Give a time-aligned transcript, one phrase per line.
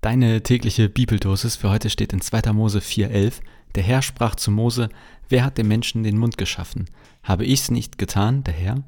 [0.00, 2.54] Deine tägliche Bibeldosis für heute steht in 2.
[2.54, 3.34] Mose 4,11.
[3.74, 4.88] Der Herr sprach zu Mose:
[5.28, 6.88] Wer hat dem Menschen den Mund geschaffen?
[7.22, 8.82] Habe ich's nicht getan, der Herr?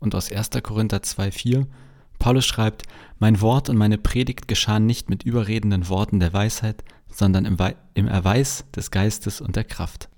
[0.00, 0.50] Und aus 1.
[0.62, 1.66] Korinther 2,4.
[2.18, 2.84] Paulus schreibt:
[3.18, 7.76] Mein Wort und meine Predigt geschahen nicht mit überredenden Worten der Weisheit, sondern im, We
[7.92, 10.08] im Erweis des Geistes und der Kraft.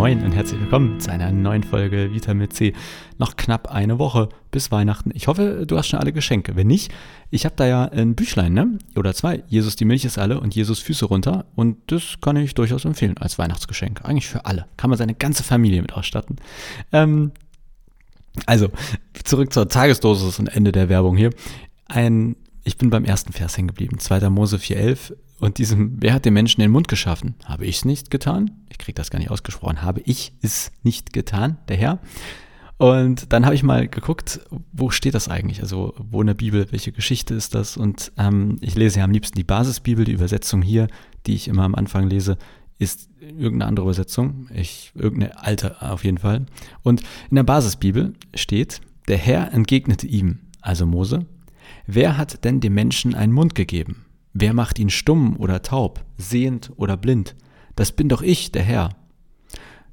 [0.00, 2.72] Moin und herzlich willkommen zu einer neuen Folge Vitamin C.
[3.18, 5.10] Noch knapp eine Woche bis Weihnachten.
[5.12, 6.56] Ich hoffe, du hast schon alle Geschenke.
[6.56, 6.90] Wenn nicht,
[7.28, 8.78] ich habe da ja ein Büchlein, ne?
[8.96, 9.42] Oder zwei.
[9.48, 11.44] Jesus, die Milch ist alle und Jesus Füße runter.
[11.54, 14.02] Und das kann ich durchaus empfehlen als Weihnachtsgeschenk.
[14.02, 14.64] Eigentlich für alle.
[14.78, 16.36] Kann man seine ganze Familie mit ausstatten.
[16.92, 17.32] Ähm,
[18.46, 18.68] also,
[19.22, 21.28] zurück zur Tagesdosis und Ende der Werbung hier.
[21.88, 23.98] Ein, ich bin beim ersten Vers hängen geblieben.
[23.98, 24.28] 2.
[24.30, 27.34] Mose 4,11 und diesem, wer hat den Menschen den Mund geschaffen?
[27.44, 28.50] Habe ich es nicht getan?
[28.68, 29.82] Ich kriege das gar nicht ausgesprochen.
[29.82, 31.98] Habe ich es nicht getan, der Herr?
[32.76, 34.40] Und dann habe ich mal geguckt,
[34.72, 35.60] wo steht das eigentlich?
[35.60, 37.76] Also wo in der Bibel, welche Geschichte ist das?
[37.76, 40.88] Und ähm, ich lese ja am liebsten die Basisbibel, die Übersetzung hier,
[41.26, 42.38] die ich immer am Anfang lese,
[42.78, 46.46] ist irgendeine andere Übersetzung, ich, irgendeine alte auf jeden Fall.
[46.82, 51.26] Und in der Basisbibel steht, der Herr entgegnete ihm, also Mose,
[51.86, 54.04] wer hat denn dem Menschen einen Mund gegeben?
[54.32, 57.34] Wer macht ihn stumm oder taub, sehend oder blind?
[57.76, 58.90] Das bin doch ich, der Herr.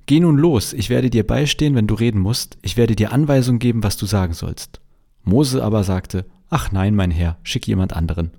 [0.06, 3.60] Geh nun los, ich werde dir beistehen, wenn du reden musst, ich werde dir Anweisung
[3.60, 4.80] geben, was du sagen sollst.
[5.24, 8.32] Mose aber sagte, Ach nein, mein Herr, schick jemand anderen.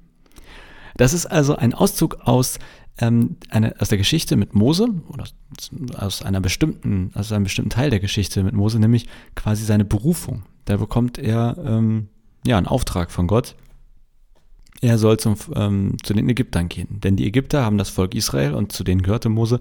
[0.96, 2.58] Das ist also ein Auszug aus,
[2.98, 5.24] ähm, eine, aus der Geschichte mit Mose, oder
[5.96, 10.42] aus einer bestimmten, aus einem bestimmten Teil der Geschichte mit Mose, nämlich quasi seine Berufung.
[10.64, 12.08] Da bekommt er ähm,
[12.48, 13.54] ja einen Auftrag von Gott,
[14.80, 17.00] er soll zum, ähm, zu den Ägyptern gehen.
[17.00, 19.60] Denn die Ägypter haben das Volk Israel und zu denen gehörte Mose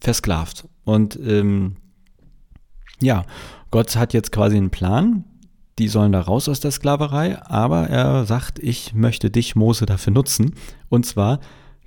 [0.00, 0.68] versklavt.
[0.84, 1.76] Und ähm,
[3.00, 3.24] ja,
[3.70, 5.24] Gott hat jetzt quasi einen Plan.
[5.78, 10.12] Die sollen da raus aus der Sklaverei, aber er sagt, ich möchte dich, Mose, dafür
[10.12, 10.54] nutzen.
[10.88, 11.38] Und zwar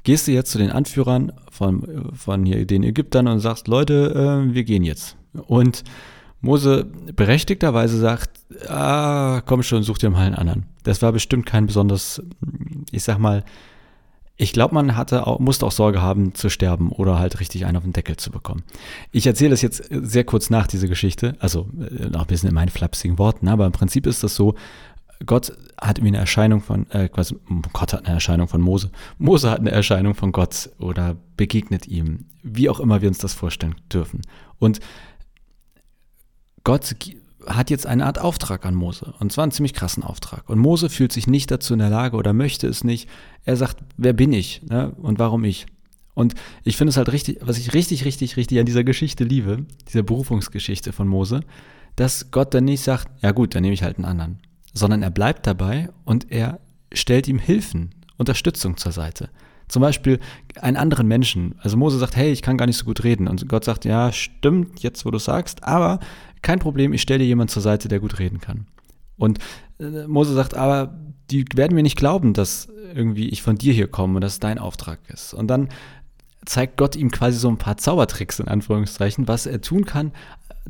[0.03, 4.53] gehst du jetzt zu den Anführern von, von hier, den Ägyptern und sagst, Leute, äh,
[4.53, 5.17] wir gehen jetzt.
[5.33, 5.83] Und
[6.41, 6.85] Mose
[7.15, 8.31] berechtigterweise sagt,
[8.67, 10.65] ah, komm schon, such dir mal einen anderen.
[10.83, 12.21] Das war bestimmt kein besonders,
[12.91, 13.43] ich sag mal,
[14.37, 17.77] ich glaube, man hatte auch, musste auch Sorge haben zu sterben oder halt richtig einen
[17.77, 18.63] auf den Deckel zu bekommen.
[19.11, 22.55] Ich erzähle das jetzt sehr kurz nach dieser Geschichte, also äh, noch ein bisschen in
[22.55, 24.55] meinen flapsigen Worten, aber im Prinzip ist das so,
[25.27, 27.35] Gott hat mir eine Erscheinung von, äh, quasi,
[27.71, 28.89] Gott hat eine Erscheinung von Mose.
[29.19, 33.35] Mose hat eine Erscheinung von Gott oder begegnet ihm, wie auch immer wir uns das
[33.35, 34.21] vorstellen dürfen.
[34.57, 34.79] Und
[36.63, 36.95] Gott
[37.47, 39.13] hat jetzt eine Art Auftrag an Mose.
[39.19, 40.49] Und zwar einen ziemlich krassen Auftrag.
[40.49, 43.09] Und Mose fühlt sich nicht dazu in der Lage oder möchte es nicht.
[43.45, 44.91] Er sagt, wer bin ich ne?
[45.01, 45.65] und warum ich?
[46.13, 49.65] Und ich finde es halt richtig, was ich richtig, richtig, richtig an dieser Geschichte liebe,
[49.87, 51.41] dieser Berufungsgeschichte von Mose,
[51.95, 54.39] dass Gott dann nicht sagt, ja gut, dann nehme ich halt einen anderen,
[54.73, 56.59] sondern er bleibt dabei und er
[56.93, 59.29] stellt ihm Hilfen, Unterstützung zur Seite.
[59.67, 60.19] Zum Beispiel
[60.59, 61.55] einen anderen Menschen.
[61.59, 63.29] Also Mose sagt, hey, ich kann gar nicht so gut reden.
[63.29, 66.01] Und Gott sagt, ja, stimmt, jetzt wo du sagst, aber
[66.41, 68.67] kein Problem, ich stelle dir jemanden zur Seite, der gut reden kann.
[69.17, 69.39] Und
[69.79, 70.97] äh, Mose sagt, aber
[71.29, 74.59] die werden mir nicht glauben, dass irgendwie ich von dir hier komme und dass dein
[74.59, 75.33] Auftrag ist.
[75.33, 75.69] Und dann
[76.45, 80.11] zeigt Gott ihm quasi so ein paar Zaubertricks in Anführungszeichen, was er tun kann,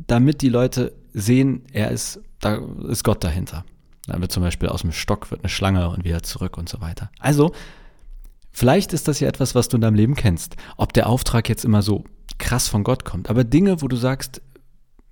[0.06, 3.64] damit die Leute sehen, er ist, da ist Gott dahinter.
[4.06, 6.80] Dann wird zum Beispiel aus dem Stock wird eine Schlange und wieder zurück und so
[6.80, 7.10] weiter.
[7.18, 7.52] Also,
[8.50, 10.56] vielleicht ist das ja etwas, was du in deinem Leben kennst.
[10.76, 12.04] Ob der Auftrag jetzt immer so
[12.38, 14.42] krass von Gott kommt, aber Dinge, wo du sagst,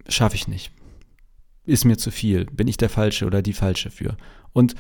[0.09, 0.73] schaffe ich nicht.
[1.65, 2.47] Ist mir zu viel.
[2.47, 4.17] Bin ich der Falsche oder die Falsche für?
[4.53, 4.75] Und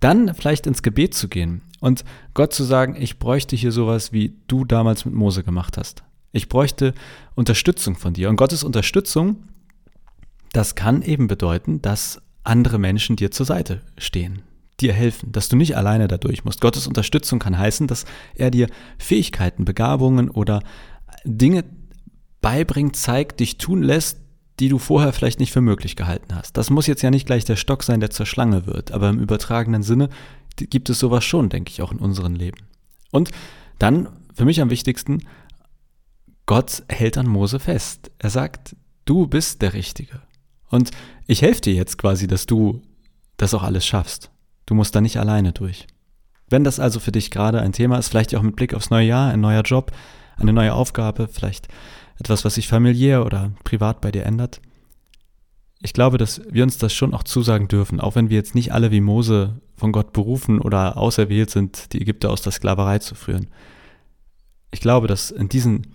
[0.00, 2.04] dann vielleicht ins Gebet zu gehen und
[2.34, 6.02] Gott zu sagen, ich bräuchte hier sowas, wie du damals mit Mose gemacht hast.
[6.32, 6.94] Ich bräuchte
[7.34, 8.28] Unterstützung von dir.
[8.28, 9.44] Und Gottes Unterstützung,
[10.52, 14.42] das kann eben bedeuten, dass andere Menschen dir zur Seite stehen,
[14.80, 16.60] dir helfen, dass du nicht alleine dadurch musst.
[16.60, 18.68] Gottes Unterstützung kann heißen, dass er dir
[18.98, 20.62] Fähigkeiten, Begabungen oder
[21.24, 21.64] Dinge
[22.40, 24.18] beibringt, zeigt, dich tun lässt,
[24.60, 26.56] die du vorher vielleicht nicht für möglich gehalten hast.
[26.56, 29.18] Das muss jetzt ja nicht gleich der Stock sein, der zur Schlange wird, aber im
[29.18, 30.08] übertragenen Sinne
[30.56, 32.58] gibt es sowas schon, denke ich, auch in unserem Leben.
[33.10, 33.30] Und
[33.78, 35.22] dann, für mich am wichtigsten,
[36.46, 38.10] Gott hält an Mose fest.
[38.18, 40.20] Er sagt, du bist der Richtige.
[40.68, 40.90] Und
[41.26, 42.82] ich helfe dir jetzt quasi, dass du
[43.36, 44.30] das auch alles schaffst.
[44.66, 45.86] Du musst da nicht alleine durch.
[46.48, 49.06] Wenn das also für dich gerade ein Thema ist, vielleicht auch mit Blick aufs neue
[49.06, 49.92] Jahr, ein neuer Job,
[50.36, 51.68] eine neue Aufgabe, vielleicht
[52.18, 54.60] etwas, was sich familiär oder privat bei dir ändert.
[55.80, 58.72] Ich glaube, dass wir uns das schon auch zusagen dürfen, auch wenn wir jetzt nicht
[58.72, 63.14] alle wie Mose von Gott berufen oder auserwählt sind, die Ägypter aus der Sklaverei zu
[63.14, 63.48] führen.
[64.70, 65.88] Ich glaube, dass in diesen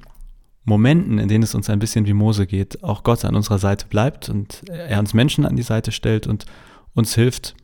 [0.64, 3.88] Momenten, in denen es uns ein bisschen wie Mose geht, auch Gott an unserer Seite
[3.88, 6.46] bleibt und er uns Menschen an die Seite stellt und
[6.94, 7.56] uns hilft,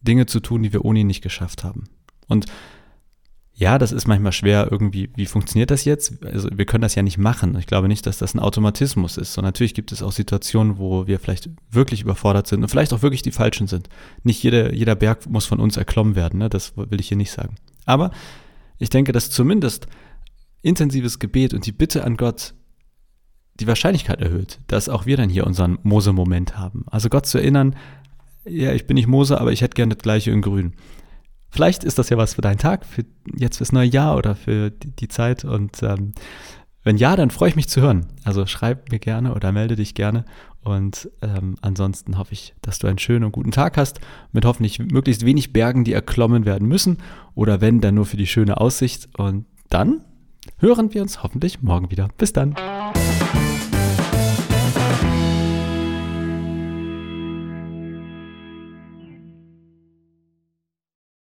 [0.00, 1.84] Dinge zu tun, die wir ohne ihn nicht geschafft haben.
[2.26, 2.46] Und
[3.58, 6.22] ja, das ist manchmal schwer irgendwie, wie funktioniert das jetzt?
[6.22, 7.56] Also wir können das ja nicht machen.
[7.58, 9.36] Ich glaube nicht, dass das ein Automatismus ist.
[9.38, 13.00] Und natürlich gibt es auch Situationen, wo wir vielleicht wirklich überfordert sind und vielleicht auch
[13.00, 13.88] wirklich die falschen sind.
[14.22, 16.50] Nicht jeder, jeder Berg muss von uns erklommen werden, ne?
[16.50, 17.54] das will ich hier nicht sagen.
[17.86, 18.10] Aber
[18.78, 19.86] ich denke, dass zumindest
[20.60, 22.52] intensives Gebet und die Bitte an Gott
[23.58, 26.84] die Wahrscheinlichkeit erhöht, dass auch wir dann hier unseren Mose-Moment haben.
[26.90, 27.74] Also Gott zu erinnern,
[28.44, 30.74] ja, ich bin nicht Mose, aber ich hätte gerne das gleiche in grün.
[31.50, 33.04] Vielleicht ist das ja was für deinen Tag, für
[33.36, 35.44] jetzt fürs neue Jahr oder für die, Zeit.
[35.44, 36.12] Und ähm,
[36.82, 38.06] wenn ja, dann freue ich mich zu hören.
[38.24, 40.24] Also schreib mir gerne oder melde dich gerne.
[40.62, 44.00] Und ähm, ansonsten hoffe ich, dass du einen schönen und guten Tag hast,
[44.32, 46.98] mit hoffentlich möglichst wenig Bergen, die erklommen werden müssen.
[47.34, 49.08] Oder wenn, dann nur für die schöne Aussicht.
[49.16, 50.00] Und dann
[50.58, 52.08] hören wir uns hoffentlich morgen wieder.
[52.18, 52.54] Bis dann.